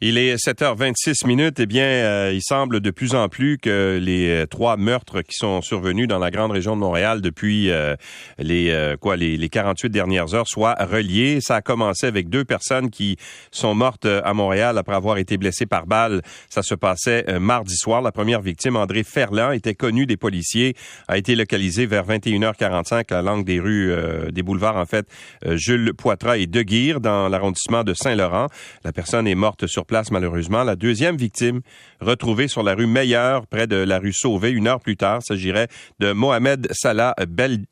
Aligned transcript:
Il 0.00 0.18
est 0.18 0.34
7h26 0.34 1.24
minutes. 1.24 1.60
Eh 1.60 1.66
bien, 1.66 1.84
euh, 1.84 2.32
il 2.34 2.42
semble 2.42 2.80
de 2.80 2.90
plus 2.90 3.14
en 3.14 3.28
plus 3.28 3.58
que 3.58 4.00
les 4.02 4.28
euh, 4.28 4.46
trois 4.46 4.76
meurtres 4.76 5.22
qui 5.22 5.34
sont 5.34 5.62
survenus 5.62 6.08
dans 6.08 6.18
la 6.18 6.32
grande 6.32 6.50
région 6.50 6.74
de 6.74 6.80
Montréal 6.80 7.20
depuis 7.20 7.70
euh, 7.70 7.94
les 8.38 8.94
quoi 9.00 9.16
les, 9.16 9.36
les, 9.36 9.48
48 9.48 9.90
dernières 9.90 10.34
heures 10.34 10.48
soient 10.48 10.74
reliés. 10.80 11.38
Ça 11.40 11.56
a 11.56 11.62
commencé 11.62 12.06
avec 12.06 12.28
deux 12.28 12.44
personnes 12.44 12.90
qui 12.90 13.16
sont 13.52 13.74
mortes 13.74 14.04
à 14.06 14.34
Montréal 14.34 14.78
après 14.78 14.96
avoir 14.96 15.18
été 15.18 15.36
blessées 15.36 15.66
par 15.66 15.86
balle. 15.86 16.22
Ça 16.50 16.62
se 16.62 16.74
passait 16.74 17.24
mardi 17.38 17.76
soir. 17.76 18.02
La 18.02 18.10
première 18.10 18.40
victime, 18.40 18.76
André 18.76 19.04
Ferland, 19.04 19.52
était 19.52 19.74
connu 19.74 20.06
des 20.06 20.16
policiers, 20.16 20.74
a 21.06 21.18
été 21.18 21.36
localisé 21.36 21.86
vers 21.86 22.04
21h45 22.04 23.14
à 23.14 23.22
l'angle 23.22 23.44
des 23.44 23.60
rues, 23.60 23.94
des 24.32 24.42
boulevards 24.42 24.76
en 24.76 24.86
fait, 24.86 25.06
Jules 25.52 25.94
Poitras 25.94 26.38
et 26.38 26.46
De 26.46 26.62
Guire 26.62 27.00
dans 27.00 27.28
l'arrondissement 27.28 27.84
de 27.84 27.94
Saint-Laurent. 27.94 28.48
La 28.84 28.92
personne 28.92 29.28
est 29.28 29.36
morte 29.36 29.66
sur 29.66 29.83
place 29.84 30.10
malheureusement. 30.10 30.64
La 30.64 30.76
deuxième 30.76 31.16
victime, 31.16 31.60
retrouvée 32.00 32.48
sur 32.48 32.62
la 32.62 32.74
rue 32.74 32.86
Meilleure, 32.86 33.46
près 33.46 33.66
de 33.66 33.76
la 33.76 33.98
rue 33.98 34.12
Sauvé, 34.12 34.50
une 34.50 34.68
heure 34.68 34.80
plus 34.80 34.96
tard, 34.96 35.20
s'agirait 35.22 35.68
de 36.00 36.12
Mohamed 36.12 36.68
Salah 36.72 37.14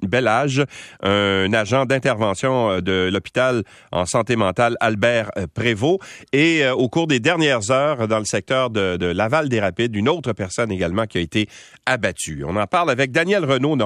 Bellage, 0.03 0.65
un 1.03 1.53
agent 1.53 1.87
d'intervention 1.87 2.71
euh, 2.71 2.81
de 2.81 3.11
l'hôpital 3.13 3.63
en 3.91 4.07
santé 4.07 4.37
mentale 4.37 4.77
Albert 4.81 5.31
euh, 5.37 5.47
Prévost. 5.53 6.01
Et 6.33 6.65
euh, 6.65 6.75
au 6.75 6.89
cours 6.89 7.07
des 7.07 7.21
dernières 7.21 7.71
heures, 7.71 8.09
dans 8.09 8.19
le 8.19 8.25
secteur 8.25 8.71
de, 8.71 9.07
Laval 9.13 9.49
des 9.49 9.61
Rapides, 9.61 9.95
une 9.95 10.09
autre 10.09 10.33
personne 10.33 10.71
également 10.73 11.07
qui 11.07 11.19
a 11.19 11.21
été 11.21 11.49
abattue. 11.87 12.45
On 12.47 12.57
en 12.57 12.67
parle 12.67 12.91
avec 12.91 13.11
Daniel 13.11 13.45
Renaud, 13.45 13.77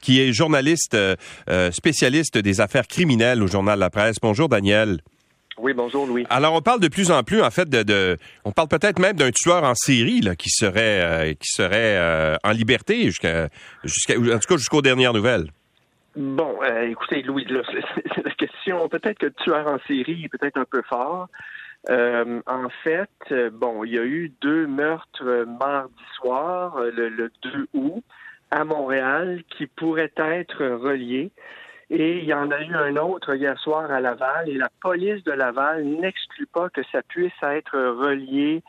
qui 0.00 0.20
est 0.20 0.32
journaliste 0.32 0.96
spécialiste 1.70 2.38
des 2.38 2.60
affaires 2.60 2.86
criminelles 2.86 3.42
au 3.42 3.46
journal 3.46 3.78
La 3.78 3.90
Presse. 3.90 4.16
Bonjour 4.22 4.48
Daniel. 4.48 5.00
Oui, 5.58 5.72
bonjour 5.72 6.06
Louis. 6.06 6.26
Alors 6.30 6.54
on 6.54 6.60
parle 6.60 6.80
de 6.80 6.88
plus 6.88 7.12
en 7.12 7.22
plus 7.22 7.40
en 7.40 7.50
fait 7.50 7.68
de, 7.68 8.16
on 8.44 8.50
parle 8.50 8.68
peut-être 8.68 8.98
même 8.98 9.16
d'un 9.16 9.30
tueur 9.30 9.62
en 9.62 9.74
série 9.74 10.20
là, 10.20 10.34
qui 10.34 10.50
serait 10.50 11.00
euh, 11.02 11.32
qui 11.34 11.48
serait 11.48 11.96
euh, 11.96 12.36
en 12.42 12.50
liberté 12.50 13.04
jusqu'à 13.04 13.48
jusqu'à 13.84 14.18
en 14.18 14.38
tout 14.38 14.48
cas 14.48 14.56
jusqu'aux 14.56 14.82
dernières 14.82 15.12
nouvelles. 15.12 15.50
Bon, 16.16 16.58
euh, 16.62 16.88
écoutez 16.88 17.22
Louis, 17.22 17.46
c'est 18.14 18.24
la 18.24 18.32
question 18.32 18.88
peut-être 18.88 19.18
que 19.18 19.26
tueur 19.44 19.68
en 19.68 19.78
série 19.86 20.24
est 20.24 20.28
peut-être 20.28 20.58
un 20.58 20.64
peu 20.64 20.82
fort. 20.88 21.28
en 21.88 22.68
fait, 22.82 23.34
bon, 23.52 23.84
il 23.84 23.94
y 23.94 23.98
a 23.98 24.04
eu 24.04 24.32
deux 24.40 24.66
meurtres 24.66 25.46
mardi 25.60 25.94
soir, 26.16 26.80
le, 26.80 27.08
le 27.08 27.30
2 27.42 27.68
août, 27.74 28.04
à 28.50 28.64
Montréal, 28.64 29.42
qui 29.56 29.66
pourraient 29.66 30.12
être 30.16 30.64
reliés. 30.64 31.30
Et 31.90 32.18
il 32.18 32.24
y 32.24 32.34
en 32.34 32.50
a 32.50 32.60
eu 32.60 32.74
un 32.74 32.96
autre 32.96 33.34
hier 33.34 33.58
soir 33.58 33.90
à 33.90 34.00
Laval 34.00 34.48
et 34.48 34.54
la 34.54 34.68
police 34.80 35.22
de 35.24 35.32
Laval 35.32 35.84
n'exclut 35.84 36.46
pas 36.46 36.70
que 36.70 36.80
ça 36.90 37.02
puisse 37.02 37.32
être 37.42 37.78
relié 37.78 38.62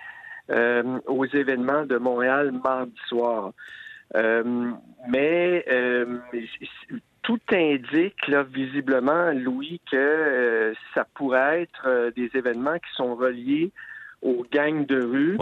euh, 0.52 1.00
aux 1.08 1.26
événements 1.26 1.86
de 1.86 1.98
Montréal 1.98 2.52
mardi 2.64 2.94
soir. 3.08 3.52
Euh, 4.16 4.72
mais 5.08 5.66
euh, 5.72 6.20
tout 7.24 7.40
indique 7.52 8.28
là, 8.28 8.44
visiblement, 8.44 9.32
Louis, 9.32 9.82
que 9.92 10.74
ça 10.94 11.08
pourrait 11.16 11.64
être 11.64 12.12
des 12.16 12.30
événements 12.36 12.78
qui 12.78 12.96
sont 12.96 13.16
reliés 13.16 13.72
aux 14.22 14.46
gangs 14.52 14.86
de 14.86 15.04
rue. 15.04 15.38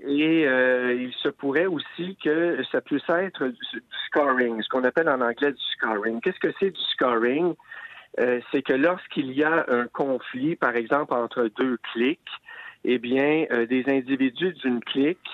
Et 0.00 0.46
euh, 0.46 0.94
il 0.94 1.12
se 1.14 1.28
pourrait 1.28 1.66
aussi 1.66 2.16
que 2.22 2.62
ça 2.70 2.80
puisse 2.80 3.08
être 3.08 3.46
du, 3.46 3.82
scoring, 4.06 4.60
ce 4.62 4.68
qu'on 4.68 4.84
appelle 4.84 5.08
en 5.08 5.20
anglais 5.20 5.52
du 5.52 5.62
scoring. 5.74 6.20
Qu'est-ce 6.20 6.38
que 6.38 6.52
c'est 6.60 6.70
du 6.70 6.80
scoring? 6.92 7.54
Euh, 8.20 8.40
c'est 8.50 8.62
que 8.62 8.74
lorsqu'il 8.74 9.32
y 9.32 9.42
a 9.42 9.64
un 9.68 9.86
conflit, 9.88 10.56
par 10.56 10.76
exemple, 10.76 11.14
entre 11.14 11.50
deux 11.56 11.78
clics, 11.92 12.20
eh 12.84 12.98
bien, 12.98 13.46
euh, 13.52 13.66
des 13.66 13.84
individus 13.88 14.52
d'une 14.52 14.80
clique 14.80 15.28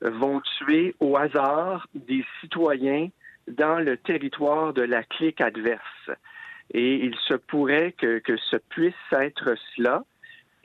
vont 0.00 0.40
tuer 0.58 0.94
au 1.00 1.16
hasard 1.16 1.86
des 1.94 2.24
citoyens 2.40 3.08
dans 3.48 3.78
le 3.78 3.96
territoire 3.96 4.72
de 4.72 4.82
la 4.82 5.02
clique 5.02 5.40
adverse. 5.40 6.10
Et 6.72 7.04
il 7.04 7.14
se 7.28 7.34
pourrait 7.34 7.92
que, 7.92 8.18
que 8.18 8.36
ce 8.36 8.56
puisse 8.56 8.94
être 9.12 9.54
cela. 9.74 10.04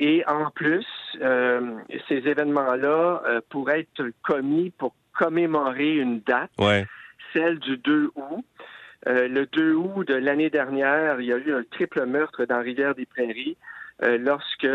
Et 0.03 0.23
en 0.27 0.49
plus, 0.49 0.87
euh, 1.21 1.75
ces 2.09 2.27
événements-là 2.27 3.21
euh, 3.23 3.39
pourraient 3.49 3.81
être 3.81 4.09
commis 4.23 4.71
pour 4.71 4.95
commémorer 5.13 5.95
une 5.97 6.21
date, 6.21 6.49
celle 7.31 7.59
du 7.59 7.77
2 7.77 8.09
août. 8.15 8.43
Euh, 9.07 9.27
le 9.27 9.45
2 9.45 9.73
août 9.75 10.07
de 10.07 10.15
l'année 10.15 10.49
dernière, 10.49 11.21
il 11.21 11.27
y 11.27 11.33
a 11.33 11.37
eu 11.37 11.53
un 11.53 11.63
triple 11.69 12.07
meurtre 12.07 12.45
dans 12.45 12.61
Rivière-des-Prairies 12.61 13.57
lorsque 14.03 14.67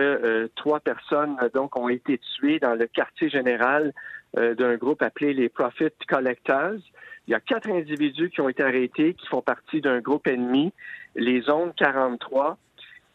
trois 0.54 0.78
personnes 0.78 1.36
donc 1.52 1.76
ont 1.76 1.88
été 1.88 2.20
tuées 2.36 2.60
dans 2.60 2.76
le 2.76 2.86
quartier 2.86 3.28
général 3.28 3.92
d'un 4.36 4.76
groupe 4.76 5.02
appelé 5.02 5.34
les 5.34 5.48
Profit 5.48 5.90
Collectors. 6.06 6.78
Il 7.26 7.32
y 7.32 7.34
a 7.34 7.40
quatre 7.40 7.68
individus 7.68 8.30
qui 8.30 8.40
ont 8.40 8.48
été 8.48 8.62
arrêtés, 8.62 9.14
qui 9.14 9.26
font 9.26 9.42
partie 9.42 9.80
d'un 9.80 9.98
groupe 9.98 10.28
ennemi, 10.28 10.72
les 11.16 11.40
Zones 11.40 11.72
43. 11.76 12.56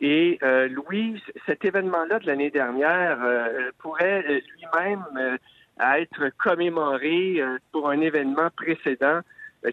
Et 0.02 0.40
euh, 0.42 0.68
Louis, 0.68 1.22
cet 1.46 1.64
événement-là 1.64 2.18
de 2.20 2.26
l'année 2.26 2.50
dernière 2.50 3.20
euh, 3.24 3.70
pourrait 3.78 4.26
euh, 4.28 4.40
lui-même 4.58 5.38
être 5.80 6.30
commémoré 6.38 7.42
pour 7.72 7.90
un 7.90 8.02
événement 8.02 8.50
précédent 8.56 9.22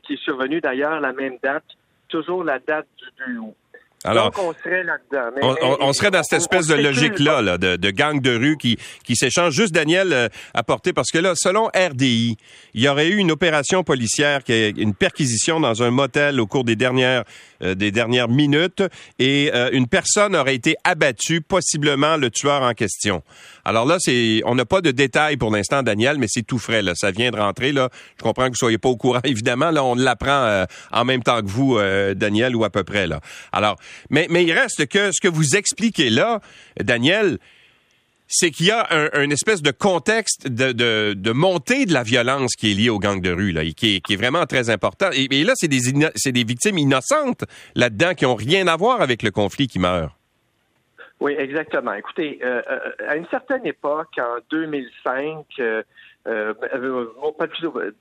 qui 0.04 0.14
est 0.14 0.22
survenu 0.22 0.60
d'ailleurs 0.60 1.00
la 1.00 1.12
même 1.12 1.36
date, 1.42 1.64
toujours 2.08 2.44
la 2.44 2.58
date 2.58 2.86
du 3.26 3.34
2 3.34 3.38
août. 3.40 3.56
Alors, 4.04 4.32
on 4.38 4.52
serait 4.52 4.84
là-dedans. 4.84 5.76
On, 5.80 5.92
serait 5.92 6.12
dans 6.12 6.22
cette 6.22 6.40
espèce 6.40 6.68
de 6.68 6.74
logique-là, 6.74 7.42
là, 7.42 7.58
de, 7.58 7.74
de, 7.74 7.90
gang 7.90 8.20
de 8.20 8.36
rue 8.36 8.56
qui, 8.56 8.78
qui 9.04 9.16
s'échange. 9.16 9.54
Juste, 9.54 9.74
Daniel, 9.74 10.12
euh, 10.12 10.28
apporté, 10.54 10.92
parce 10.92 11.10
que 11.10 11.18
là, 11.18 11.32
selon 11.34 11.66
RDI, 11.74 12.36
il 12.74 12.80
y 12.80 12.88
aurait 12.88 13.08
eu 13.08 13.16
une 13.16 13.32
opération 13.32 13.82
policière, 13.82 14.44
qui 14.44 14.52
est 14.52 14.70
une 14.78 14.94
perquisition 14.94 15.58
dans 15.58 15.82
un 15.82 15.90
motel 15.90 16.40
au 16.40 16.46
cours 16.46 16.62
des 16.62 16.76
dernières, 16.76 17.20
euh, 17.20 17.47
des 17.60 17.90
dernières 17.90 18.28
minutes, 18.28 18.82
et 19.18 19.50
euh, 19.54 19.70
une 19.72 19.86
personne 19.86 20.36
aurait 20.36 20.54
été 20.54 20.76
abattue, 20.84 21.40
possiblement 21.40 22.16
le 22.16 22.30
tueur 22.30 22.62
en 22.62 22.72
question. 22.74 23.22
Alors 23.64 23.86
là, 23.86 23.96
c'est, 23.98 24.42
on 24.44 24.54
n'a 24.54 24.64
pas 24.64 24.80
de 24.80 24.90
détails 24.90 25.36
pour 25.36 25.50
l'instant, 25.50 25.82
Daniel, 25.82 26.18
mais 26.18 26.26
c'est 26.28 26.42
tout 26.42 26.58
frais. 26.58 26.82
Là, 26.82 26.92
ça 26.94 27.10
vient 27.10 27.30
de 27.30 27.36
rentrer. 27.36 27.72
Là, 27.72 27.90
je 28.18 28.22
comprends 28.22 28.44
que 28.46 28.50
vous 28.50 28.56
soyez 28.56 28.78
pas 28.78 28.88
au 28.88 28.96
courant, 28.96 29.20
évidemment. 29.24 29.70
Là, 29.70 29.84
on 29.84 29.94
l'apprend 29.94 30.64
en 30.92 31.04
même 31.04 31.22
temps 31.22 31.40
que 31.40 31.48
vous, 31.48 31.78
Daniel, 32.14 32.56
ou 32.56 32.64
à 32.64 32.70
peu 32.70 32.84
près. 32.84 33.06
Là. 33.06 33.20
Alors, 33.52 33.76
mais, 34.10 34.26
mais 34.30 34.44
il 34.44 34.52
reste 34.52 34.86
que 34.86 35.10
ce 35.12 35.20
que 35.20 35.28
vous 35.28 35.56
expliquez 35.56 36.10
là, 36.10 36.40
Daniel, 36.80 37.38
c'est 38.28 38.50
qu'il 38.50 38.66
y 38.66 38.70
a 38.70 38.86
un, 38.90 39.30
espèce 39.30 39.62
de 39.62 39.70
contexte 39.70 40.48
de, 40.48 40.72
de, 41.14 41.32
montée 41.32 41.86
de 41.86 41.92
la 41.92 42.02
violence 42.02 42.54
qui 42.56 42.70
est 42.70 42.74
liée 42.74 42.90
aux 42.90 42.98
gangs 42.98 43.20
de 43.20 43.30
rue, 43.30 43.52
là, 43.52 43.64
qui, 43.76 43.96
est, 43.96 44.00
qui 44.00 44.12
est 44.12 44.16
vraiment 44.16 44.46
très 44.46 44.70
important. 44.70 45.08
Et, 45.12 45.28
et 45.30 45.44
là, 45.44 45.54
c'est 45.56 45.68
des, 45.68 45.80
c'est 46.14 46.32
des 46.32 46.44
victimes 46.44 46.78
innocentes 46.78 47.44
là-dedans 47.74 48.14
qui 48.14 48.26
ont 48.26 48.34
rien 48.34 48.66
à 48.68 48.76
voir 48.76 49.00
avec 49.00 49.22
le 49.22 49.30
conflit 49.30 49.66
qui 49.66 49.78
meurt. 49.78 50.12
Oui, 51.20 51.34
exactement. 51.36 51.94
Écoutez, 51.94 52.38
euh, 52.44 52.62
euh, 52.70 52.78
à 53.08 53.16
une 53.16 53.26
certaine 53.26 53.66
époque, 53.66 54.18
en 54.18 54.36
2005, 54.50 55.46
euh, 55.58 55.82
euh, 56.26 56.54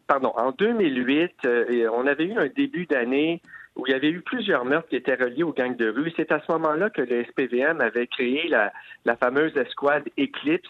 pardon, 0.05 0.33
en 0.35 0.51
2008, 0.51 1.47
on 1.91 2.05
avait 2.05 2.25
eu 2.25 2.37
un 2.37 2.47
début 2.47 2.85
d'année 2.85 3.41
où 3.77 3.85
il 3.87 3.91
y 3.91 3.95
avait 3.95 4.09
eu 4.09 4.21
plusieurs 4.21 4.65
meurtres 4.65 4.89
qui 4.89 4.95
étaient 4.95 5.15
reliés 5.15 5.43
aux 5.43 5.53
gangs 5.53 5.75
de 5.75 5.89
rue. 5.89 6.11
C'est 6.15 6.31
à 6.31 6.41
ce 6.45 6.51
moment-là 6.53 6.89
que 6.89 7.01
le 7.01 7.23
SPVM 7.25 7.79
avait 7.79 8.07
créé 8.07 8.47
la, 8.47 8.73
la 9.05 9.15
fameuse 9.15 9.55
escouade 9.55 10.03
Eclipse, 10.17 10.69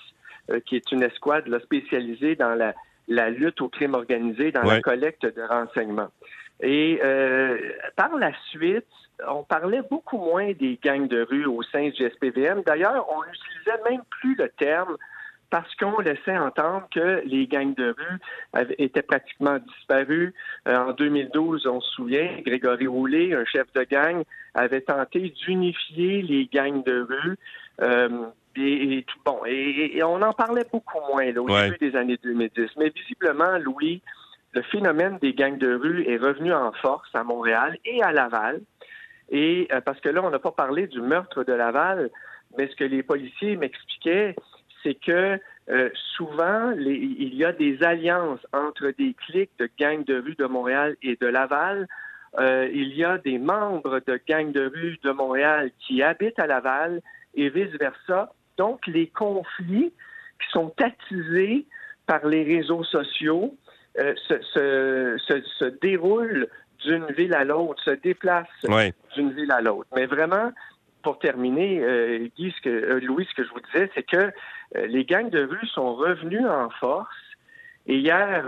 euh, 0.50 0.60
qui 0.60 0.76
est 0.76 0.92
une 0.92 1.04
escouade 1.04 1.46
spécialisée 1.64 2.36
dans 2.36 2.54
la, 2.54 2.74
la, 3.08 3.30
lutte 3.30 3.62
au 3.62 3.70
crime 3.70 3.94
organisé, 3.94 4.52
dans 4.52 4.64
la 4.64 4.82
collecte 4.82 5.26
de 5.26 5.42
renseignements. 5.42 6.10
Et 6.62 7.00
euh, 7.04 7.58
par 7.96 8.16
la 8.18 8.32
suite, 8.50 8.86
on 9.28 9.44
parlait 9.44 9.82
beaucoup 9.90 10.18
moins 10.18 10.52
des 10.54 10.80
gangs 10.84 11.08
de 11.08 11.22
rue 11.22 11.46
au 11.46 11.64
sein 11.64 11.90
du 11.90 12.10
SPVM. 12.10 12.62
D'ailleurs, 12.66 13.08
on 13.10 13.22
n'utilisait 13.24 13.90
même 13.90 14.04
plus 14.10 14.36
le 14.36 14.50
terme 14.50 14.98
parce 15.50 15.74
qu'on 15.76 16.00
laissait 16.00 16.38
entendre 16.38 16.88
que 16.94 17.22
les 17.26 17.48
gangs 17.48 17.74
de 17.74 17.96
rue 17.98 18.66
étaient 18.78 19.02
pratiquement 19.02 19.58
disparus. 19.60 20.34
Euh, 20.68 20.76
en 20.76 20.92
2012, 20.94 21.68
on 21.68 21.80
se 21.80 21.92
souvient, 21.92 22.30
Grégory 22.46 22.88
Roulet, 22.88 23.34
un 23.34 23.46
chef 23.46 23.72
de 23.74 23.84
gang, 23.84 24.24
avait 24.54 24.82
tenté 24.82 25.34
d'unifier 25.46 26.22
les 26.22 26.50
gangs 26.52 26.84
de 26.84 27.02
rue. 27.02 27.38
Euh, 27.82 28.28
et, 28.58 29.06
bon, 29.24 29.40
et, 29.46 30.02
on 30.04 30.22
en 30.22 30.34
parlait 30.34 30.66
beaucoup 30.72 31.00
moins 31.12 31.28
au 31.36 31.48
début 31.48 31.78
des 31.80 31.96
années 31.96 32.18
2010. 32.22 32.72
Mais 32.78 32.90
visiblement, 32.90 33.58
Louis, 33.60 34.02
le 34.54 34.64
phénomène 34.64 35.20
des 35.22 35.34
gangs 35.34 35.60
de 35.60 35.76
rue 35.76 36.06
est 36.08 36.18
revenu 36.18 36.54
en 36.54 36.72
force 36.74 37.10
à 37.14 37.24
Montréal 37.24 37.78
et 37.86 38.02
à 38.02 38.12
Laval. 38.12 38.62
Et 39.30 39.68
euh, 39.72 39.82
parce 39.82 40.00
que 40.00 40.10
là, 40.10 40.22
on 40.24 40.30
n'a 40.30 40.40
pas 40.40 40.52
parlé 40.52 40.88
du 40.88 41.02
meurtre 41.02 41.44
de 41.44 41.54
Laval, 41.54 42.10
mais 42.58 42.68
ce 42.68 42.76
que 42.76 42.84
les 42.84 43.04
policiers 43.04 43.56
m'expliquaient, 43.56 44.36
c'est 44.84 44.96
que 44.96 45.40
euh, 45.70 45.90
souvent, 46.16 46.72
il 46.72 47.36
y 47.36 47.44
a 47.44 47.52
des 47.52 47.84
alliances 47.84 48.40
entre 48.54 48.94
des 48.98 49.14
clics 49.14 49.52
de 49.60 49.70
gangs 49.78 50.06
de 50.06 50.20
rue 50.20 50.36
de 50.36 50.46
Montréal 50.46 50.96
et 51.02 51.18
de 51.20 51.28
Laval. 51.28 51.88
Euh, 52.40 52.70
il 52.74 52.96
y 52.96 53.04
a 53.04 53.18
des 53.18 53.38
membres 53.38 54.00
de 54.06 54.20
gangs 54.28 54.52
de 54.52 54.72
rue 54.74 54.98
de 55.04 55.12
Montréal 55.12 55.72
qui 55.80 56.02
habitent 56.02 56.40
à 56.40 56.48
Laval 56.48 57.02
et 57.36 57.50
vice-versa. 57.50 58.34
Donc, 58.58 58.88
les 58.88 59.08
conflits 59.08 59.92
qui 60.42 60.52
sont 60.52 60.74
attisés 60.80 61.66
par 62.06 62.26
les 62.26 62.44
réseaux 62.44 62.86
sociaux 62.86 63.54
euh, 64.00 64.14
se, 64.26 65.66
déroulent 65.82 66.48
d'une 66.86 67.08
ville 67.12 67.34
à 67.34 67.44
l'autre, 67.44 67.84
se 67.84 67.92
déplacent 67.92 68.48
d'une 69.16 69.34
ville 69.34 69.52
à 69.52 69.60
l'autre. 69.60 69.88
Mais 69.96 70.06
vraiment, 70.06 70.52
pour 71.08 71.20
terminer, 71.20 71.80
euh, 71.80 72.28
Guy, 72.36 72.54
ce 72.58 72.62
que, 72.62 72.70
euh, 72.70 73.00
Louis, 73.00 73.26
ce 73.30 73.34
que 73.34 73.48
je 73.48 73.50
vous 73.54 73.62
disais, 73.72 73.90
c'est 73.96 74.04
que 74.04 74.30
les 74.76 75.06
gangs 75.06 75.30
de 75.30 75.42
rue 75.42 75.66
sont 75.68 75.96
revenus 75.96 76.46
en 76.46 76.70
force. 76.70 77.16
Et 77.86 78.00
hier, 78.00 78.44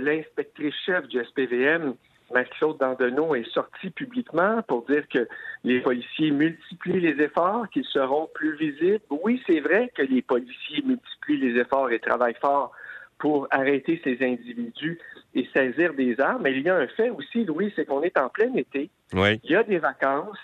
l'inspectrice 0.00 0.74
chef 0.84 1.06
du 1.06 1.22
SPVM 1.22 1.94
Marie-Claude 2.32 2.78
Dandonneau 2.78 3.36
est 3.36 3.48
sorti 3.52 3.90
publiquement 3.90 4.60
pour 4.66 4.84
dire 4.86 5.06
que 5.08 5.28
les 5.62 5.78
policiers 5.78 6.32
multiplient 6.32 6.98
les 6.98 7.22
efforts, 7.22 7.68
qu'ils 7.70 7.84
seront 7.84 8.28
plus 8.34 8.56
visibles. 8.56 9.04
Oui, 9.10 9.40
c'est 9.46 9.60
vrai 9.60 9.92
que 9.94 10.02
les 10.02 10.22
policiers 10.22 10.82
multiplient 10.84 11.38
les 11.38 11.60
efforts 11.60 11.92
et 11.92 12.00
travaillent 12.00 12.34
fort 12.40 12.72
pour 13.20 13.46
arrêter 13.52 14.00
ces 14.02 14.18
individus 14.20 14.98
et 15.36 15.48
saisir 15.54 15.94
des 15.94 16.18
armes. 16.18 16.42
Mais 16.42 16.54
il 16.54 16.62
y 16.62 16.70
a 16.70 16.76
un 16.76 16.88
fait 16.88 17.10
aussi, 17.10 17.44
Louis, 17.44 17.72
c'est 17.76 17.84
qu'on 17.84 18.02
est 18.02 18.18
en 18.18 18.28
plein 18.28 18.52
été. 18.56 18.90
Il 19.12 19.38
y 19.44 19.54
a 19.54 19.62
des 19.62 19.78
vacances 19.78 20.38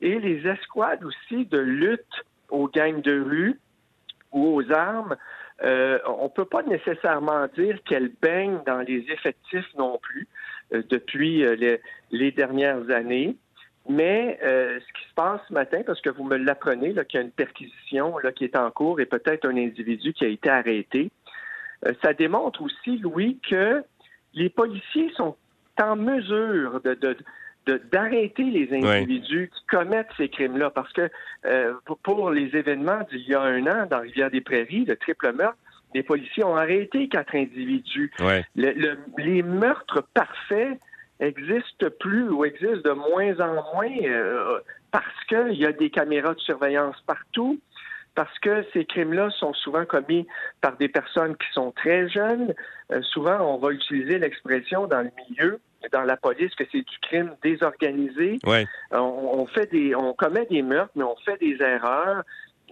et 0.00 0.18
les 0.18 0.46
escouades 0.46 1.04
aussi 1.04 1.46
de 1.46 1.58
lutte 1.58 2.24
aux 2.48 2.68
gangs 2.68 3.02
de 3.02 3.20
rue 3.20 3.60
ou 4.32 4.56
aux 4.56 4.72
armes 4.72 5.16
euh, 5.62 5.98
on 6.06 6.24
ne 6.24 6.28
peut 6.28 6.46
pas 6.46 6.62
nécessairement 6.62 7.46
dire 7.56 7.78
qu'elle 7.84 8.10
baigne 8.22 8.60
dans 8.66 8.80
les 8.80 9.04
effectifs 9.10 9.66
non 9.76 9.98
plus 9.98 10.26
euh, 10.72 10.82
depuis 10.88 11.44
euh, 11.44 11.78
les, 12.10 12.32
dernières 12.32 12.88
années. 12.90 13.36
Mais 13.88 14.38
ce 14.42 14.92
qui 14.92 15.08
se 15.08 15.14
passe 15.14 15.40
ce 15.48 15.54
matin, 15.54 15.80
parce 15.84 16.00
que 16.00 16.10
vous 16.10 16.22
me 16.22 16.36
l'apprenez, 16.36 16.92
qu'il 17.06 17.14
y 17.14 17.22
a 17.22 17.22
une 17.22 17.32
perquisition 17.32 18.14
qui 18.36 18.44
est 18.44 18.54
en 18.54 18.70
cours 18.70 19.00
et 19.00 19.06
peut-être 19.06 19.46
un 19.46 19.56
individu 19.56 20.12
qui 20.12 20.24
a 20.24 20.28
été 20.28 20.48
arrêté, 20.48 21.10
ça 22.04 22.12
démontre 22.12 22.62
aussi, 22.62 22.98
Louis, 22.98 23.40
que 23.48 23.82
les 24.34 24.50
policiers 24.50 25.10
sont 25.16 25.34
en 25.82 25.96
mesure 25.96 26.82
de, 26.82 27.16
d'arrêter 27.66 28.44
les 28.44 28.72
individus 28.72 29.50
qui 29.54 29.66
commettent 29.66 30.10
ces 30.16 30.28
crimes-là. 30.28 30.70
Parce 30.70 30.92
que 30.92 31.08
euh, 31.46 31.74
pour 32.02 32.30
les 32.30 32.56
événements 32.56 33.00
d'il 33.10 33.28
y 33.28 33.34
a 33.34 33.42
un 33.42 33.66
an 33.66 33.86
dans 33.90 34.00
Rivière-des-Prairies, 34.00 34.84
le 34.86 34.96
triple 34.96 35.32
meurtre, 35.32 35.58
les 35.94 36.02
policiers 36.02 36.44
ont 36.44 36.56
arrêté 36.56 37.08
quatre 37.08 37.34
individus. 37.34 38.12
les 38.54 39.42
meurtres 39.42 40.04
parfaits 40.14 40.78
existent 41.20 41.86
plus 42.00 42.28
ou 42.30 42.44
existent 42.44 42.88
de 42.88 42.92
moins 42.92 43.38
en 43.40 43.74
moins 43.74 43.90
euh, 44.04 44.60
parce 44.90 45.24
qu'il 45.28 45.58
y 45.58 45.66
a 45.66 45.72
des 45.72 45.90
caméras 45.90 46.34
de 46.34 46.40
surveillance 46.40 46.96
partout, 47.06 47.60
parce 48.14 48.36
que 48.40 48.64
ces 48.72 48.84
crimes-là 48.84 49.30
sont 49.30 49.52
souvent 49.54 49.84
commis 49.84 50.26
par 50.60 50.76
des 50.76 50.88
personnes 50.88 51.36
qui 51.36 51.46
sont 51.52 51.72
très 51.72 52.08
jeunes. 52.08 52.54
Euh, 52.90 53.02
souvent, 53.02 53.40
on 53.40 53.58
va 53.58 53.70
utiliser 53.70 54.18
l'expression 54.18 54.86
dans 54.86 55.02
le 55.02 55.10
milieu 55.28 55.60
dans 55.92 56.02
la 56.02 56.16
police 56.16 56.54
que 56.54 56.64
c'est 56.70 56.82
du 56.82 56.98
crime 57.00 57.34
désorganisé. 57.42 58.38
On, 58.90 59.46
fait 59.46 59.70
des, 59.70 59.94
on 59.94 60.12
commet 60.12 60.46
des 60.46 60.62
meurtres, 60.62 60.92
mais 60.94 61.04
on 61.04 61.16
fait 61.24 61.38
des 61.38 61.56
erreurs. 61.62 62.22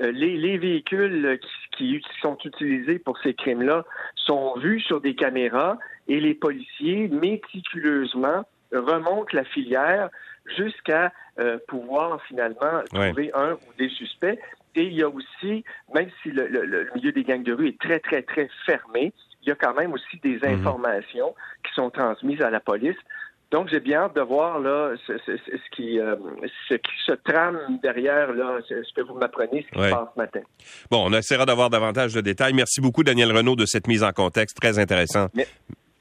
Euh, 0.00 0.12
les, 0.12 0.58
véhicules 0.58 1.40
qui, 1.76 2.00
sont 2.22 2.38
utilisés 2.44 2.98
pour 2.98 3.18
ces 3.18 3.34
crimes-là 3.34 3.84
sont 4.14 4.56
vus 4.58 4.80
sur 4.80 5.00
des 5.00 5.14
caméras 5.14 5.78
et 6.06 6.20
les 6.20 6.34
policiers 6.34 7.08
méticuleusement 7.08 8.44
remontent 8.72 9.30
la 9.32 9.44
filière 9.44 10.08
jusqu'à 10.56 11.12
euh, 11.40 11.58
pouvoir 11.66 12.22
finalement 12.24 12.82
trouver 12.92 13.30
un 13.34 13.54
ou 13.54 13.74
des 13.78 13.88
suspects. 13.88 14.38
Et 14.76 14.84
il 14.84 14.92
y 14.92 15.02
a 15.02 15.08
aussi, 15.08 15.64
même 15.92 16.10
si 16.22 16.30
le 16.30 16.90
milieu 16.94 17.10
des 17.10 17.24
gangs 17.24 17.42
de 17.42 17.52
rue 17.52 17.68
est 17.68 17.80
très, 17.80 17.98
très, 17.98 18.22
très 18.22 18.48
fermé, 18.66 19.12
il 19.48 19.50
y 19.50 19.52
a 19.52 19.56
quand 19.56 19.74
même 19.74 19.92
aussi 19.92 20.18
des 20.22 20.36
mhm. 20.36 20.60
informations 20.60 21.34
qui 21.64 21.72
sont 21.74 21.90
transmises 21.90 22.42
à 22.42 22.50
la 22.50 22.60
police. 22.60 22.96
Donc, 23.50 23.68
j'ai 23.70 23.80
bien 23.80 24.02
hâte 24.02 24.14
de 24.14 24.20
voir 24.20 24.58
là, 24.58 24.94
ce, 25.06 25.12
qui, 25.74 25.98
euh, 25.98 26.16
ce 26.68 26.74
qui 26.74 26.92
se 27.06 27.12
trame 27.12 27.58
derrière 27.82 28.30
là, 28.34 28.58
ce, 28.68 28.74
que 28.94 29.00
vous 29.00 29.14
m'apprenez, 29.14 29.64
ce 29.66 29.74
qui 29.74 29.84
se 29.86 29.90
passe 29.90 30.08
ce 30.14 30.20
matin. 30.20 30.40
Bon, 30.90 31.06
on 31.08 31.12
essaiera 31.14 31.46
d'avoir 31.46 31.70
davantage 31.70 32.12
de 32.12 32.20
détails. 32.20 32.52
Merci 32.52 32.82
beaucoup, 32.82 33.02
Daniel 33.02 33.34
Renaud, 33.34 33.56
de 33.56 33.64
cette 33.64 33.86
mise 33.86 34.04
en 34.04 34.12
contexte. 34.12 34.58
Très 34.60 34.78
intéressant. 34.78 35.28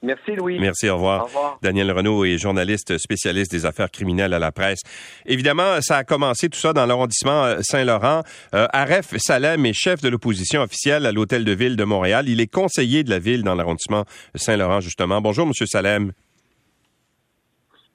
Merci, 0.03 0.35
Louis. 0.35 0.59
Merci, 0.59 0.89
au 0.89 0.95
revoir. 0.95 1.27
Daniel 1.61 1.91
Renaud 1.91 2.23
est 2.23 2.37
journaliste 2.37 2.97
spécialiste 2.97 3.51
des 3.51 3.65
affaires 3.65 3.89
criminelles 3.89 4.33
à 4.33 4.39
la 4.39 4.51
presse. 4.51 4.79
Évidemment, 5.25 5.81
ça 5.81 5.97
a 5.97 6.03
commencé 6.03 6.49
tout 6.49 6.59
ça 6.59 6.71
dans 6.73 6.85
l'arrondissement 6.85 7.45
euh, 7.45 7.59
Saint-Laurent. 7.61 8.21
Euh, 8.53 8.67
Aref 8.73 9.15
Salem 9.17 9.65
est 9.65 9.73
chef 9.73 10.01
de 10.01 10.09
l'opposition 10.09 10.61
officielle 10.61 11.05
à 11.05 11.11
l'Hôtel 11.11 11.43
de 11.45 11.51
Ville 11.51 11.75
de 11.75 11.83
Montréal. 11.83 12.29
Il 12.29 12.39
est 12.41 12.47
conseiller 12.47 13.03
de 13.03 13.09
la 13.09 13.19
ville 13.19 13.43
dans 13.43 13.55
l'arrondissement 13.55 14.05
Saint-Laurent, 14.35 14.81
justement. 14.81 15.19
Bonjour, 15.19 15.47
Monsieur 15.47 15.65
Salem. 15.65 16.11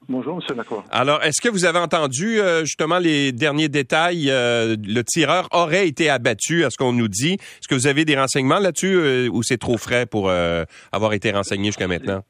Bonjour, 0.09 0.39
M. 0.49 0.57
Lacroix. 0.57 0.83
Alors, 0.91 1.21
est-ce 1.23 1.41
que 1.41 1.49
vous 1.49 1.65
avez 1.65 1.79
entendu 1.79 2.39
euh, 2.39 2.61
justement 2.65 2.99
les 2.99 3.31
derniers 3.31 3.69
détails? 3.69 4.29
Euh, 4.29 4.75
le 4.85 5.01
tireur 5.03 5.47
aurait 5.51 5.87
été 5.87 6.09
abattu, 6.09 6.65
à 6.65 6.69
ce 6.69 6.77
qu'on 6.77 6.93
nous 6.93 7.07
dit? 7.07 7.33
Est-ce 7.33 7.67
que 7.67 7.75
vous 7.75 7.87
avez 7.87 8.03
des 8.03 8.17
renseignements 8.17 8.59
là-dessus 8.59 8.95
euh, 8.95 9.29
ou 9.31 9.43
c'est 9.43 9.57
trop 9.57 9.77
frais 9.77 10.05
pour 10.05 10.29
avoir 10.91 11.13
été 11.13 11.31
renseigné 11.31 11.67
jusqu'à 11.67 11.87
maintenant? 11.87 12.21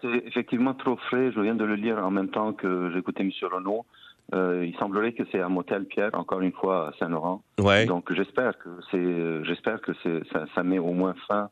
C'est 0.00 0.22
effectivement 0.26 0.74
trop 0.74 0.96
frais. 1.08 1.32
Je 1.34 1.40
viens 1.40 1.54
de 1.54 1.64
le 1.64 1.74
lire 1.74 1.98
en 1.98 2.10
même 2.10 2.28
temps 2.28 2.52
que 2.52 2.90
j'écoutais 2.94 3.22
M. 3.22 3.30
Renaud. 3.42 3.84
il 4.32 4.74
semblerait 4.78 5.12
que 5.12 5.24
c'est 5.32 5.40
un 5.40 5.48
motel 5.48 5.84
Pierre, 5.86 6.10
encore 6.14 6.40
une 6.40 6.52
fois, 6.52 6.88
à 6.88 6.92
Saint-Laurent. 6.98 7.42
Ouais. 7.58 7.86
Donc, 7.86 8.12
j'espère 8.12 8.56
que 8.58 8.68
c'est, 8.90 9.44
j'espère 9.44 9.80
que 9.80 9.92
ça, 10.32 10.44
ça 10.54 10.62
met 10.62 10.78
au 10.78 10.92
moins 10.92 11.14
fin 11.26 11.50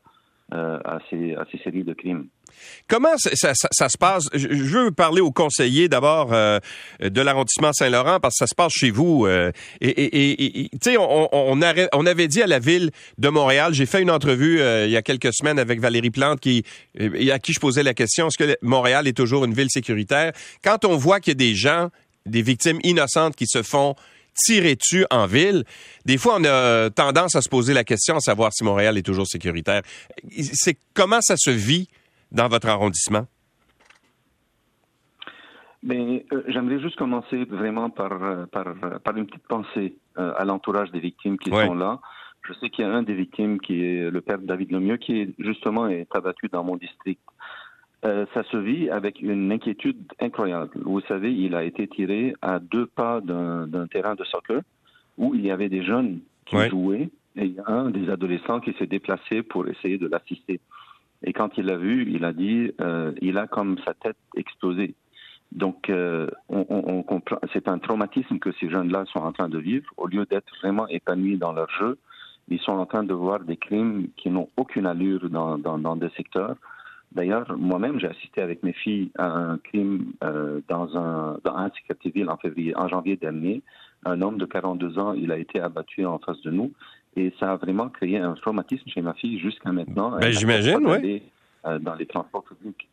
euh, 0.53 0.79
à, 0.85 0.99
ces, 1.09 1.35
à, 1.35 1.45
ces, 1.51 1.57
séries 1.57 1.83
de 1.83 1.93
crimes. 1.93 2.27
Comment 2.87 3.17
ça, 3.17 3.53
se 3.53 3.97
passe? 3.97 4.29
Je 4.33 4.47
veux 4.47 4.91
parler 4.91 5.19
aux 5.19 5.31
conseillers 5.31 5.89
d'abord 5.89 6.31
euh, 6.31 6.59
de 7.01 7.19
l'arrondissement 7.19 7.73
Saint-Laurent 7.73 8.21
parce 8.21 8.35
que 8.35 8.45
ça 8.45 8.47
se 8.47 8.55
passe 8.55 8.71
chez 8.73 8.89
vous. 8.89 9.25
Euh, 9.25 9.51
et, 9.81 10.69
tu 10.71 10.91
sais, 10.91 10.95
on, 10.97 11.61
avait 11.61 12.27
dit 12.29 12.41
à 12.41 12.47
la 12.47 12.59
ville 12.59 12.91
de 13.17 13.27
Montréal, 13.27 13.73
j'ai 13.73 13.85
fait 13.85 14.01
une 14.01 14.09
entrevue 14.09 14.61
il 14.61 14.89
y 14.89 14.95
a 14.95 15.01
quelques 15.01 15.33
semaines 15.33 15.59
avec 15.59 15.81
Valérie 15.81 16.11
Plante 16.11 16.39
qui, 16.39 16.63
à 16.97 17.39
qui 17.39 17.51
je 17.51 17.59
posais 17.59 17.83
la 17.83 17.93
question, 17.93 18.27
est-ce 18.27 18.37
que 18.37 18.55
Montréal 18.61 19.05
est 19.05 19.17
toujours 19.17 19.43
une 19.43 19.53
ville 19.53 19.69
sécuritaire? 19.69 20.31
Quand 20.63 20.85
on 20.85 20.95
voit 20.95 21.19
qu'il 21.19 21.31
y 21.31 21.35
a 21.35 21.45
des 21.45 21.55
gens, 21.55 21.89
des 22.25 22.41
victimes 22.41 22.79
innocentes 22.83 23.35
qui 23.35 23.47
se 23.47 23.63
font 23.63 23.95
tirer-tu 24.37 25.05
en 25.11 25.25
ville? 25.25 25.63
Des 26.05 26.17
fois, 26.17 26.37
on 26.39 26.43
a 26.45 26.89
tendance 26.89 27.35
à 27.35 27.41
se 27.41 27.49
poser 27.49 27.73
la 27.73 27.83
question 27.83 28.15
à 28.15 28.19
savoir 28.19 28.53
si 28.53 28.63
Montréal 28.63 28.97
est 28.97 29.05
toujours 29.05 29.27
sécuritaire. 29.27 29.81
C'est 30.53 30.77
comment 30.93 31.21
ça 31.21 31.35
se 31.37 31.51
vit 31.51 31.87
dans 32.31 32.47
votre 32.47 32.67
arrondissement? 32.67 33.27
Mais 35.83 36.25
ben, 36.29 36.37
euh, 36.37 36.43
j'aimerais 36.47 36.79
juste 36.79 36.95
commencer 36.95 37.45
vraiment 37.45 37.89
par, 37.89 38.23
euh, 38.23 38.45
par, 38.47 38.65
par 39.03 39.15
une 39.15 39.27
petite 39.27 39.47
pensée 39.47 39.95
euh, 40.17 40.33
à 40.35 40.43
l'entourage 40.43 40.91
des 40.91 40.99
victimes 40.99 41.37
qui 41.37 41.49
sont 41.49 41.75
là. 41.75 41.99
Je 42.47 42.53
sais 42.53 42.69
qu'il 42.69 42.85
y 42.85 42.87
a 42.87 42.91
un 42.91 43.03
des 43.03 43.13
victimes 43.13 43.59
qui 43.59 43.83
est 43.83 44.09
le 44.09 44.21
père 44.21 44.39
David 44.39 44.71
Lemieux 44.71 44.97
qui 44.97 45.19
est 45.21 45.29
justement 45.37 45.87
est 45.87 46.07
abattu 46.15 46.47
dans 46.47 46.63
mon 46.63 46.77
district. 46.77 47.21
Euh, 48.05 48.25
ça 48.33 48.43
se 48.43 48.57
vit 48.57 48.89
avec 48.89 49.21
une 49.21 49.51
inquiétude 49.51 49.97
incroyable. 50.19 50.69
Vous 50.75 51.01
savez, 51.01 51.33
il 51.33 51.55
a 51.55 51.63
été 51.63 51.87
tiré 51.87 52.35
à 52.41 52.59
deux 52.59 52.85
pas 52.85 53.21
d'un 53.21 53.87
terrain 53.87 54.13
de 54.15 54.23
soccer 54.23 54.61
où 55.17 55.33
il 55.33 55.43
y 55.45 55.51
avait 55.51 55.69
des 55.69 55.83
jeunes 55.83 56.19
qui 56.45 56.57
jouaient 56.69 57.09
et 57.35 57.45
il 57.45 57.53
y 57.53 57.59
a 57.59 57.67
un 57.67 57.89
des 57.89 58.09
adolescents 58.09 58.59
qui 58.59 58.73
s'est 58.73 58.87
déplacé 58.87 59.41
pour 59.41 59.67
essayer 59.67 59.97
de 59.97 60.07
l'assister. 60.07 60.59
Et 61.23 61.33
quand 61.33 61.57
il 61.57 61.65
l'a 61.65 61.77
vu, 61.77 62.11
il 62.11 62.23
a 62.23 62.33
dit, 62.33 62.71
euh, 62.81 63.11
il 63.21 63.37
a 63.39 63.47
comme 63.47 63.77
sa 63.85 63.95
tête 63.95 64.17
explosé. 64.35 64.93
Donc, 65.51 65.89
euh, 65.89 66.27
on, 66.49 66.65
on, 66.69 67.03
comprend, 67.03 67.37
c'est 67.53 67.67
un 67.67 67.79
traumatisme 67.79 68.37
que 68.37 68.51
ces 68.59 68.69
jeunes-là 68.69 69.05
sont 69.11 69.19
en 69.19 69.31
train 69.31 69.49
de 69.49 69.57
vivre. 69.57 69.89
Au 69.97 70.05
lieu 70.05 70.25
d'être 70.25 70.51
vraiment 70.61 70.87
épanouis 70.87 71.37
dans 71.37 71.53
leur 71.53 71.69
jeu, 71.71 71.97
ils 72.49 72.59
sont 72.59 72.73
en 72.73 72.85
train 72.85 73.03
de 73.03 73.13
voir 73.13 73.39
des 73.39 73.57
crimes 73.57 74.09
qui 74.17 74.29
n'ont 74.29 74.49
aucune 74.57 74.85
allure 74.85 75.29
dans, 75.29 75.57
dans, 75.57 75.79
dans 75.79 75.95
des 75.95 76.09
secteurs 76.09 76.57
D'ailleurs, 77.11 77.57
moi-même, 77.57 77.99
j'ai 77.99 78.07
assisté 78.07 78.41
avec 78.41 78.63
mes 78.63 78.73
filles 78.73 79.11
à 79.17 79.27
un 79.27 79.57
crime 79.57 80.13
euh, 80.23 80.59
dans 80.67 80.97
un 80.97 81.37
dans 81.43 81.55
un 81.55 81.71
civil 82.01 82.29
en 82.29 82.37
février, 82.37 82.75
en 82.75 82.87
janvier 82.87 83.15
dernier. 83.15 83.63
Un 84.05 84.21
homme 84.21 84.37
de 84.37 84.45
42 84.45 84.99
ans, 84.99 85.13
il 85.13 85.31
a 85.31 85.37
été 85.37 85.59
abattu 85.59 86.05
en 86.05 86.19
face 86.19 86.41
de 86.41 86.51
nous 86.51 86.71
et 87.15 87.33
ça 87.39 87.53
a 87.53 87.55
vraiment 87.55 87.89
créé 87.89 88.19
un 88.19 88.33
traumatisme 88.33 88.87
chez 88.89 89.01
ma 89.01 89.13
fille 89.13 89.39
jusqu'à 89.39 89.71
maintenant. 89.71 90.17
Ben, 90.19 90.31
j'imagine, 90.31 90.85
oui. 90.85 91.23
Euh, 91.65 91.79
dans 91.79 91.95
les 91.95 92.05
transports 92.05 92.43
publics. 92.43 92.87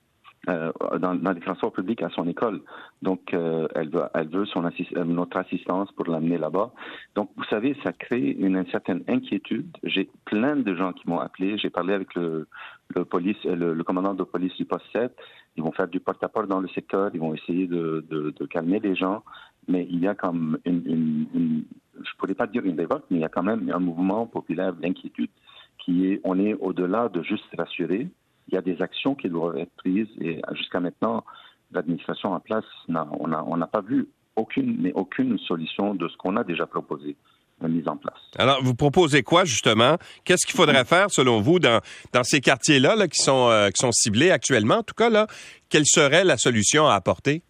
Euh, 0.50 0.72
dans, 0.98 1.14
dans, 1.14 1.32
les 1.32 1.40
transports 1.40 1.72
publics 1.72 2.02
à 2.02 2.10
son 2.10 2.28
école. 2.28 2.60
Donc, 3.00 3.32
euh, 3.32 3.66
elle 3.74 3.88
veut, 3.88 4.02
elle 4.12 4.28
veut 4.28 4.44
son 4.44 4.62
euh, 4.62 5.04
notre 5.04 5.38
assistance 5.38 5.90
pour 5.92 6.06
l'amener 6.06 6.36
là-bas. 6.36 6.70
Donc, 7.14 7.30
vous 7.36 7.44
savez, 7.44 7.74
ça 7.82 7.94
crée 7.94 8.36
une, 8.38 8.62
certaine 8.70 9.02
inquiétude. 9.08 9.74
J'ai 9.84 10.10
plein 10.26 10.56
de 10.56 10.74
gens 10.74 10.92
qui 10.92 11.08
m'ont 11.08 11.18
appelé. 11.18 11.56
J'ai 11.56 11.70
parlé 11.70 11.94
avec 11.94 12.14
le, 12.14 12.46
le 12.94 13.04
police, 13.04 13.42
le, 13.44 13.82
commandant 13.82 14.14
de 14.14 14.24
police 14.24 14.54
du 14.56 14.64
poste 14.64 14.84
7. 14.92 15.16
Ils 15.56 15.62
vont 15.62 15.72
faire 15.72 15.88
du 15.88 16.00
porte-à-porte 16.00 16.48
dans 16.48 16.60
le 16.60 16.68
secteur. 16.68 17.10
Ils 17.14 17.20
vont 17.20 17.34
essayer 17.34 17.66
de, 17.66 18.04
de, 18.08 18.46
calmer 18.46 18.80
les 18.80 18.94
gens. 18.94 19.22
Mais 19.68 19.86
il 19.90 20.00
y 20.00 20.08
a 20.08 20.14
comme 20.14 20.58
une, 20.64 20.82
une, 20.86 21.64
je 21.94 22.00
ne 22.00 22.18
pourrais 22.18 22.34
pas 22.34 22.46
dire 22.46 22.64
une 22.64 22.78
révolte, 22.78 23.04
mais 23.10 23.18
il 23.18 23.20
y 23.20 23.24
a 23.24 23.28
quand 23.28 23.42
même 23.42 23.70
un 23.72 23.78
mouvement 23.78 24.26
populaire 24.26 24.74
d'inquiétude 24.74 25.30
qui 25.78 26.06
est, 26.06 26.20
on 26.24 26.38
est 26.38 26.54
au-delà 26.54 27.08
de 27.08 27.22
juste 27.22 27.44
rassurer. 27.56 28.08
Il 28.48 28.54
y 28.54 28.58
a 28.58 28.62
des 28.62 28.80
actions 28.82 29.14
qui 29.14 29.28
doivent 29.28 29.56
être 29.56 29.72
prises 29.76 30.08
et 30.20 30.42
jusqu'à 30.52 30.80
maintenant, 30.80 31.24
l'administration 31.72 32.32
en 32.32 32.40
place, 32.40 32.64
on 32.88 33.28
n'a 33.28 33.44
on 33.46 33.58
pas 33.60 33.80
vu 33.80 34.08
aucune, 34.36 34.76
mais 34.80 34.92
aucune 34.92 35.38
solution 35.38 35.94
de 35.94 36.08
ce 36.08 36.16
qu'on 36.16 36.36
a 36.36 36.44
déjà 36.44 36.66
proposé 36.66 37.16
de 37.60 37.68
mise 37.68 37.86
en 37.88 37.96
place. 37.96 38.18
Alors, 38.38 38.62
vous 38.62 38.74
proposez 38.74 39.22
quoi 39.22 39.44
justement? 39.44 39.96
Qu'est-ce 40.24 40.46
qu'il 40.46 40.56
faudrait 40.56 40.84
faire 40.84 41.10
selon 41.10 41.40
vous 41.40 41.58
dans, 41.58 41.80
dans 42.12 42.24
ces 42.24 42.40
quartiers-là 42.40 42.96
là, 42.96 43.08
qui 43.08 43.22
sont 43.22 43.48
euh, 43.50 43.68
qui 43.68 43.80
sont 43.80 43.92
ciblés 43.92 44.30
actuellement 44.30 44.76
En 44.76 44.82
tout 44.82 44.94
cas, 44.94 45.10
là, 45.10 45.26
quelle 45.68 45.86
serait 45.86 46.24
la 46.24 46.36
solution 46.36 46.86
à 46.86 46.94
apporter? 46.94 47.42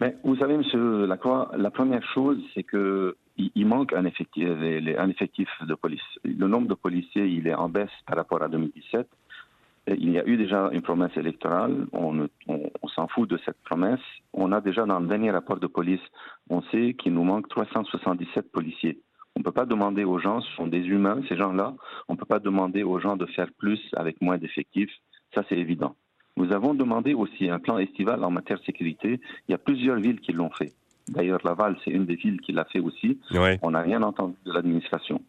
Mais 0.00 0.16
vous 0.24 0.36
savez, 0.36 0.56
Monsieur 0.56 1.06
Lacroix, 1.06 1.50
la 1.56 1.70
première 1.70 2.02
chose, 2.14 2.38
c'est 2.54 2.64
que 2.64 3.16
il 3.36 3.66
manque 3.66 3.92
un 3.92 4.04
effectif, 4.04 4.46
un 4.46 5.08
effectif 5.08 5.48
de 5.62 5.74
police. 5.74 6.00
Le 6.24 6.46
nombre 6.46 6.68
de 6.68 6.74
policiers, 6.74 7.26
il 7.26 7.48
est 7.48 7.54
en 7.54 7.68
baisse 7.68 7.90
par 8.06 8.16
rapport 8.16 8.42
à 8.42 8.48
2017. 8.48 9.08
Il 9.86 10.10
y 10.10 10.18
a 10.18 10.26
eu 10.26 10.36
déjà 10.36 10.70
une 10.72 10.80
promesse 10.80 11.16
électorale. 11.16 11.86
On, 11.92 12.26
on, 12.48 12.88
s'en 12.88 13.06
fout 13.08 13.28
de 13.28 13.38
cette 13.44 13.60
promesse. 13.64 14.00
On 14.32 14.52
a 14.52 14.60
déjà 14.60 14.86
dans 14.86 14.98
le 14.98 15.06
dernier 15.06 15.30
rapport 15.30 15.58
de 15.58 15.66
police, 15.66 16.00
on 16.48 16.62
sait 16.62 16.94
qu'il 16.94 17.12
nous 17.12 17.24
manque 17.24 17.48
377 17.48 18.50
policiers. 18.50 19.00
On 19.36 19.40
ne 19.40 19.44
peut 19.44 19.52
pas 19.52 19.66
demander 19.66 20.04
aux 20.04 20.18
gens, 20.18 20.40
ce 20.40 20.52
sont 20.52 20.68
des 20.68 20.78
humains, 20.78 21.20
ces 21.28 21.36
gens-là. 21.36 21.74
On 22.08 22.14
ne 22.14 22.18
peut 22.18 22.24
pas 22.24 22.38
demander 22.38 22.82
aux 22.82 23.00
gens 23.00 23.16
de 23.16 23.26
faire 23.26 23.48
plus 23.58 23.80
avec 23.96 24.22
moins 24.22 24.38
d'effectifs. 24.38 24.92
Ça, 25.34 25.42
c'est 25.48 25.58
évident. 25.58 25.96
Nous 26.36 26.52
avons 26.52 26.74
demandé 26.74 27.14
aussi 27.14 27.50
un 27.50 27.58
plan 27.58 27.78
estival 27.78 28.24
en 28.24 28.30
matière 28.30 28.58
de 28.58 28.64
sécurité. 28.64 29.20
Il 29.48 29.52
y 29.52 29.54
a 29.54 29.58
plusieurs 29.58 29.96
villes 29.96 30.20
qui 30.20 30.32
l'ont 30.32 30.50
fait. 30.50 30.72
D'ailleurs, 31.08 31.40
Laval, 31.44 31.76
c'est 31.84 31.90
une 31.90 32.06
des 32.06 32.16
villes 32.16 32.40
qui 32.40 32.52
l'a 32.52 32.64
fait 32.64 32.80
aussi. 32.80 33.18
On 33.62 33.72
n'a 33.72 33.80
rien 33.80 34.02
entendu 34.02 34.36
de 34.46 34.52
l'administration. 34.52 35.20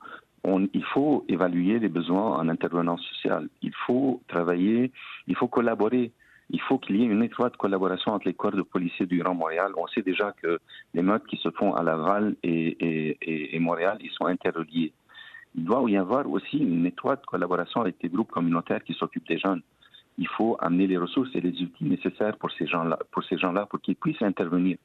Il 0.73 0.83
faut 0.85 1.25
évaluer 1.27 1.79
les 1.79 1.89
besoins 1.89 2.37
en 2.37 2.49
intervenance 2.49 3.01
sociale. 3.01 3.49
Il 3.61 3.73
faut 3.85 4.21
travailler, 4.27 4.91
il 5.27 5.35
faut 5.35 5.47
collaborer. 5.47 6.11
Il 6.51 6.61
faut 6.61 6.77
qu'il 6.77 6.97
y 6.97 7.03
ait 7.03 7.07
une 7.07 7.23
étroite 7.23 7.57
collaboration 7.57 8.11
entre 8.11 8.27
les 8.27 8.35
corps 8.35 8.51
de 8.51 8.61
policiers 8.61 9.07
du 9.07 9.17
Grand 9.17 9.33
Montréal. 9.33 9.71
On 9.77 9.87
sait 9.87 10.03
déjà 10.03 10.31
que 10.31 10.59
les 10.93 11.01
meurtres 11.01 11.25
qui 11.25 11.37
se 11.37 11.49
font 11.49 11.73
à 11.73 11.81
Laval 11.81 12.35
et, 12.43 13.57
Montréal, 13.59 13.97
ils 14.01 14.11
sont 14.11 14.27
interreliés. 14.27 14.93
Il 15.55 15.63
doit 15.63 15.89
y 15.89 15.97
avoir 15.97 16.29
aussi 16.29 16.57
une 16.59 16.85
étroite 16.85 17.25
collaboration 17.25 17.81
avec 17.81 17.95
les 18.03 18.09
groupes 18.09 18.31
communautaires 18.31 18.83
qui 18.83 18.93
s'occupent 18.93 19.27
des 19.27 19.39
jeunes 19.39 19.63
il 20.17 20.27
faut 20.29 20.55
amener 20.59 20.87
les 20.87 20.97
ressources 20.97 21.29
et 21.35 21.41
les 21.41 21.61
outils 21.61 21.83
nécessaires 21.83 22.37
pour 22.37 22.51
ces 22.51 22.67
gens-là, 22.67 22.97
pour 23.11 23.23
ces 23.25 23.37
gens-là, 23.37 23.65
pour 23.65 23.81
qu'ils 23.81 23.95
puissent 23.95 24.21
intervenir. 24.21 24.77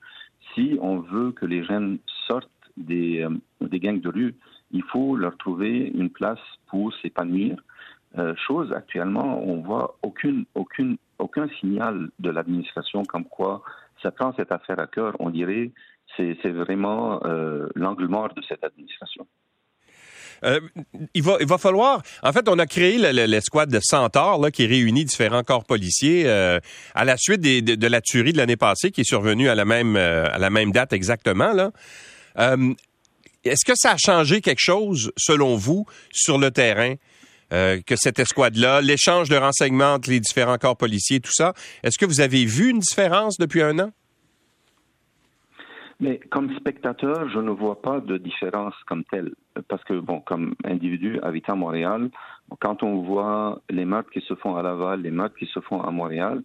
Si 0.55 0.77
on 0.81 0.99
veut 0.99 1.33
que 1.33 1.47
les 1.47 1.63
jeunes 1.63 1.99
sortent 2.27 2.51
des, 2.77 3.23
euh, 3.23 3.31
des 3.61 3.79
gangs 3.79 4.01
de 4.01 4.09
rue, 4.09 4.35
il 4.71 4.83
faut 4.85 5.17
leur 5.17 5.37
trouver 5.37 5.91
une 5.95 6.11
place 6.11 6.39
pour 6.69 6.93
s'épanouir. 7.03 7.57
Euh, 8.19 8.35
chose 8.47 8.73
actuellement, 8.73 9.41
on 9.45 9.61
voit 9.61 9.97
aucune, 10.03 10.45
aucune, 10.55 10.97
aucun 11.19 11.49
signal 11.61 12.09
de 12.19 12.31
l'administration 12.31 13.05
comme 13.05 13.25
quoi 13.25 13.63
ça 14.03 14.11
prend 14.11 14.33
cette 14.37 14.51
affaire 14.51 14.81
à 14.81 14.87
cœur. 14.87 15.15
On 15.21 15.31
dirait 15.31 15.71
c'est 16.17 16.37
c'est 16.43 16.51
vraiment 16.51 17.21
euh, 17.25 17.69
l'angle 17.77 18.09
mort 18.09 18.35
de 18.35 18.43
cette 18.49 18.65
administration. 18.65 19.27
Euh, 20.43 20.59
il, 21.13 21.23
va, 21.23 21.37
il 21.41 21.47
va 21.47 21.59
falloir. 21.59 22.03
En 22.23 22.33
fait, 22.33 22.49
on 22.49 22.59
a 22.59 22.67
créé 22.67 22.97
l'escouade 23.13 23.71
de 23.71 23.79
Centaure 23.81 24.41
là, 24.41 24.51
qui 24.51 24.67
réunit 24.67 25.05
différents 25.05 25.43
corps 25.43 25.67
policiers 25.67 26.27
à 26.29 27.05
la 27.05 27.17
suite 27.19 27.43
de, 27.43 27.87
la 27.87 28.01
tuerie 28.01 28.33
de 28.33 28.39
l'année 28.39 28.57
passée 28.57 28.91
qui 28.91 29.03
est 29.03 29.09
survenue 29.09 29.51
à 29.51 29.55
la 29.55 29.67
même, 29.67 29.97
à 29.97 30.39
la 30.39 30.49
même 30.49 30.73
date 30.73 30.95
exactement. 30.95 31.53
Là. 31.53 31.73
Est-ce 33.45 33.65
que 33.65 33.77
ça 33.77 33.93
a 33.93 33.97
changé 33.97 34.41
quelque 34.41 34.61
chose, 34.61 35.13
selon 35.17 35.57
vous, 35.57 35.87
sur 36.13 36.39
le 36.39 36.51
terrain? 36.51 36.95
que 37.51 37.97
cette 37.97 38.21
escouade-là, 38.21 38.81
l'échange 38.81 39.29
de 39.29 39.35
renseignements 39.35 39.95
entre 39.95 40.09
les 40.09 40.21
différents 40.21 40.57
corps 40.57 40.77
policiers, 40.77 41.19
tout 41.19 41.33
ça. 41.33 41.53
Est-ce 41.83 41.99
que 41.99 42.07
vous 42.07 42.21
avez 42.21 42.45
vu 42.45 42.71
une 42.71 42.79
différence 42.79 43.39
depuis 43.39 43.61
un 43.61 43.77
an? 43.81 43.91
Mais 46.01 46.19
comme 46.31 46.55
spectateur, 46.57 47.29
je 47.29 47.39
ne 47.39 47.51
vois 47.51 47.83
pas 47.83 48.01
de 48.01 48.17
différence 48.17 48.75
comme 48.87 49.05
telle. 49.05 49.35
Parce 49.69 49.85
que, 49.85 50.01
bon, 50.01 50.21
comme 50.21 50.55
individu 50.65 51.21
habitant 51.23 51.57
Montréal, 51.57 52.11
quand 52.59 52.83
on 52.83 53.03
voit 53.03 53.61
les 53.69 53.85
meurtres 53.85 54.11
qui 54.11 54.23
se 54.23 54.35
font 54.35 54.57
à 54.57 54.63
Laval, 54.63 55.03
les 55.03 55.11
meurtres 55.11 55.37
qui 55.37 55.47
se 55.47 55.61
font 55.61 55.83
à 55.83 55.91
Montréal, 55.91 56.43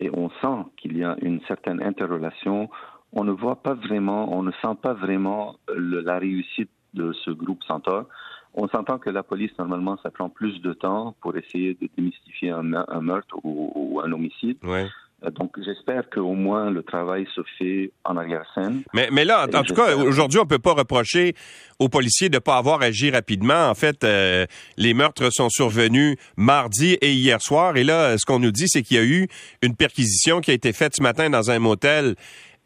et 0.00 0.10
on 0.12 0.28
sent 0.42 0.64
qu'il 0.76 0.96
y 0.96 1.04
a 1.04 1.16
une 1.22 1.40
certaine 1.46 1.80
interrelation, 1.82 2.68
on 3.12 3.24
ne 3.24 3.32
voit 3.32 3.56
pas 3.56 3.74
vraiment, 3.74 4.32
on 4.36 4.42
ne 4.42 4.52
sent 4.62 4.76
pas 4.80 4.94
vraiment 4.94 5.56
la 5.74 6.18
réussite 6.18 6.70
de 6.94 7.12
ce 7.24 7.30
groupe 7.30 7.62
Centaure. 7.64 8.06
On 8.54 8.68
s'entend 8.68 8.98
que 8.98 9.10
la 9.10 9.22
police, 9.22 9.52
normalement, 9.58 9.96
ça 10.02 10.10
prend 10.10 10.28
plus 10.28 10.60
de 10.60 10.72
temps 10.72 11.14
pour 11.20 11.36
essayer 11.36 11.74
de 11.80 11.88
démystifier 11.96 12.50
un, 12.50 12.62
meurtre 12.62 13.36
ou, 13.44 14.00
un 14.04 14.10
homicide. 14.10 14.56
Ouais. 14.64 14.86
Euh, 15.22 15.30
donc, 15.30 15.52
j'espère 15.64 16.08
qu'au 16.10 16.32
moins 16.32 16.70
le 16.70 16.82
travail 16.82 17.26
se 17.34 17.42
fait 17.58 17.92
en 18.04 18.16
arrière-scène. 18.16 18.82
Mais, 18.92 19.08
mais 19.12 19.24
là, 19.24 19.46
en, 19.52 19.62
tout 19.62 19.74
cas, 19.74 19.94
aujourd'hui, 19.94 20.40
on 20.40 20.46
peut 20.46 20.58
pas 20.58 20.72
reprocher 20.72 21.34
aux 21.78 21.88
policiers 21.88 22.28
de 22.28 22.36
ne 22.36 22.40
pas 22.40 22.56
avoir 22.56 22.82
agi 22.82 23.10
rapidement. 23.10 23.68
En 23.68 23.74
fait, 23.74 24.02
euh, 24.02 24.46
les 24.76 24.94
meurtres 24.94 25.30
sont 25.30 25.48
survenus 25.48 26.16
mardi 26.36 26.94
et 27.00 27.12
hier 27.12 27.40
soir. 27.40 27.76
Et 27.76 27.84
là, 27.84 28.18
ce 28.18 28.26
qu'on 28.26 28.40
nous 28.40 28.52
dit, 28.52 28.66
c'est 28.66 28.82
qu'il 28.82 28.96
y 28.96 29.00
a 29.00 29.04
eu 29.04 29.28
une 29.62 29.76
perquisition 29.76 30.40
qui 30.40 30.50
a 30.50 30.54
été 30.54 30.72
faite 30.72 30.96
ce 30.96 31.02
matin 31.02 31.30
dans 31.30 31.52
un 31.52 31.60
motel 31.60 32.16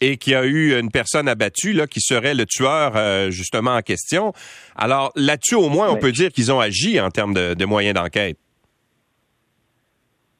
et 0.04 0.16
qu'il 0.16 0.32
y 0.32 0.36
a 0.36 0.44
eu 0.44 0.78
une 0.78 0.90
personne 0.90 1.28
abattue 1.28 1.72
là, 1.72 1.86
qui 1.86 2.00
serait 2.00 2.34
le 2.34 2.46
tueur 2.46 2.92
euh, 2.96 3.30
justement 3.30 3.72
en 3.72 3.82
question. 3.82 4.32
Alors 4.76 5.12
là-dessus, 5.16 5.54
au 5.54 5.68
moins, 5.68 5.90
on 5.90 5.96
peut 5.96 6.12
dire 6.12 6.30
qu'ils 6.30 6.52
ont 6.52 6.60
agi 6.60 7.00
en 7.00 7.10
termes 7.10 7.34
de 7.34 7.64
moyens 7.64 7.94
d'enquête. 7.94 8.38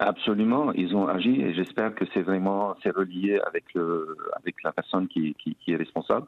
Absolument, 0.00 0.72
ils 0.72 0.94
ont 0.94 1.06
agi 1.06 1.40
et 1.40 1.54
j'espère 1.54 1.94
que 1.94 2.04
c'est 2.12 2.22
vraiment 2.22 2.74
c'est 2.82 2.90
relié 2.90 3.40
avec 3.46 3.64
le 3.74 4.16
avec 4.36 4.56
la 4.64 4.72
personne 4.72 5.06
qui, 5.06 5.36
qui, 5.38 5.56
est 5.72 5.76
responsable. 5.76 6.26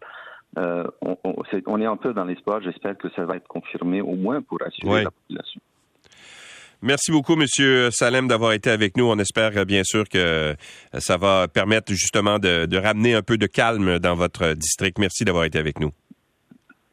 Euh, 0.56 0.84
on, 1.02 1.18
on, 1.24 1.80
est, 1.80 1.84
un 1.84 1.96
peu 1.96 2.14
dans 2.14 2.24
l'espoir. 2.24 2.62
J'espère 2.62 2.96
que 2.96 3.08
ça 3.16 3.26
va 3.26 3.36
être 3.36 3.48
confirmé 3.48 4.00
au 4.00 4.14
moins 4.14 4.40
pour 4.40 4.62
assurer 4.62 5.04
la 5.04 5.10
population. 5.10 5.60
Merci 6.82 7.10
beaucoup, 7.10 7.36
Monsieur 7.36 7.90
Salem, 7.90 8.28
d'avoir 8.28 8.52
été 8.52 8.70
avec 8.70 8.96
nous. 8.96 9.04
On 9.04 9.18
espère 9.18 9.64
bien 9.66 9.82
sûr 9.84 10.08
que 10.08 10.54
ça 10.98 11.16
va 11.16 11.48
permettre 11.48 11.92
justement 11.92 12.38
de, 12.38 12.66
de 12.66 12.78
ramener 12.78 13.14
un 13.14 13.22
peu 13.22 13.38
de 13.38 13.46
calme 13.46 13.98
dans 13.98 14.14
votre 14.14 14.52
district. 14.52 14.98
Merci 14.98 15.24
d'avoir 15.24 15.44
été 15.44 15.58
avec 15.58 15.80
nous. 15.80 15.92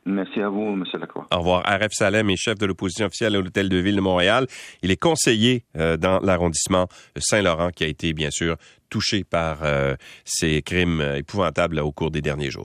Merci 0.06 0.42
à 0.42 0.50
vous, 0.50 0.74
M. 0.74 0.84
Lacroix. 1.00 1.28
Au 1.32 1.38
revoir. 1.38 1.62
Aref 1.66 1.94
Salem 1.94 2.30
est 2.30 2.36
chef 2.36 2.58
de 2.58 2.66
l'opposition 2.66 3.06
officielle 3.06 3.36
à 3.36 3.40
l'Hôtel 3.40 3.70
de 3.70 3.78
Ville 3.78 3.96
de 3.96 4.02
Montréal. 4.02 4.48
Il 4.82 4.92
est 4.92 4.98
conseiller 4.98 5.64
euh, 5.78 5.96
dans 5.96 6.20
l'arrondissement 6.20 6.88
Saint-Laurent 7.18 7.70
qui 7.70 7.86
a 7.86 7.88
été, 7.88 8.14
bien 8.14 8.30
sûr, 8.30 8.58
touché 8.90 9.24
par 9.24 9.60
euh, 9.64 9.96
ces 10.26 10.62
crimes 10.62 11.02
épouvantables 11.16 11.80
au 11.80 11.92
cours 11.92 12.12
des 12.12 12.22
derniers 12.22 12.52
jours. 12.52 12.62